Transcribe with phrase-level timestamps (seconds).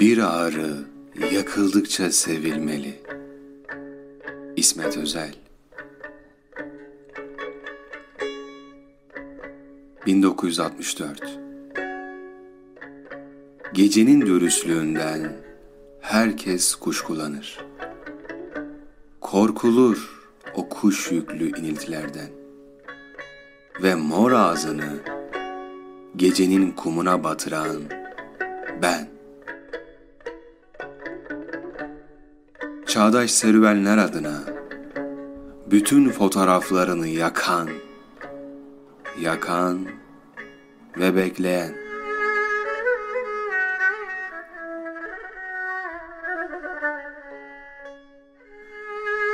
[0.00, 0.76] Bir ağrı
[1.32, 3.00] yakıldıkça sevilmeli.
[4.56, 5.34] İsmet Özel
[10.06, 11.38] 1964
[13.72, 15.32] Gecenin dürüstlüğünden
[16.00, 17.58] herkes kuşkulanır.
[19.20, 22.30] Korkulur o kuş yüklü iniltilerden.
[23.82, 24.98] Ve mor ağzını
[26.16, 27.82] gecenin kumuna batıran
[28.82, 29.19] ben.
[32.90, 34.40] Çağdaş serüvenler adına
[35.70, 37.68] bütün fotoğraflarını yakan,
[39.20, 39.86] yakan
[40.98, 41.74] ve bekleyen.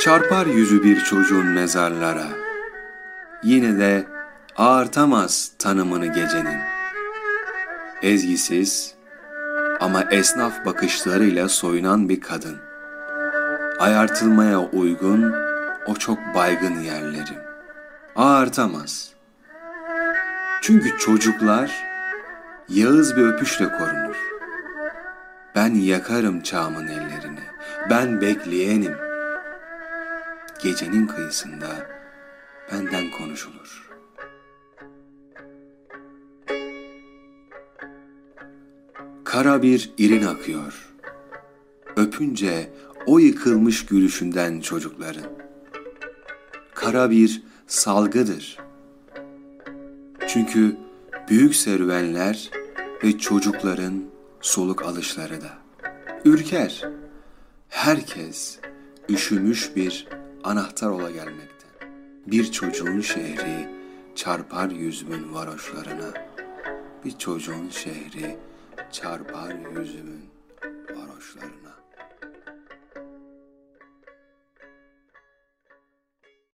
[0.00, 2.26] Çarpar yüzü bir çocuğun mezarlara,
[3.42, 4.06] yine de
[4.56, 6.58] ağırtamaz tanımını gecenin.
[8.02, 8.94] Ezgisiz
[9.80, 12.67] ama esnaf bakışlarıyla soyunan bir kadın.
[13.78, 15.34] Ayartılmaya uygun
[15.86, 17.38] o çok baygın yerlerim.
[18.16, 19.12] Ağırtamaz.
[20.62, 21.84] Çünkü çocuklar
[22.68, 24.16] yağız bir öpüşle korunur.
[25.54, 27.40] Ben yakarım çağımın ellerini.
[27.90, 28.96] Ben bekleyenim.
[30.62, 31.66] Gecenin kıyısında
[32.72, 33.88] benden konuşulur.
[39.24, 40.88] Kara bir irin akıyor.
[41.96, 42.70] Öpünce
[43.06, 45.32] o yıkılmış gülüşünden çocukların.
[46.74, 48.58] Kara bir salgıdır.
[50.28, 50.76] Çünkü
[51.28, 52.50] büyük serüvenler
[53.04, 54.04] ve çocukların
[54.40, 55.58] soluk alışları da.
[56.24, 56.84] Ürker,
[57.68, 58.58] herkes
[59.08, 60.08] üşümüş bir
[60.44, 61.66] anahtar ola gelmekte.
[62.26, 63.68] Bir çocuğun şehri
[64.14, 66.12] çarpar yüzümün varoşlarına.
[67.04, 68.36] Bir çocuğun şehri
[68.92, 70.24] çarpar yüzümün
[70.90, 71.74] varoşlarına.